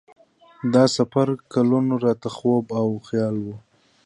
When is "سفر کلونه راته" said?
0.97-2.29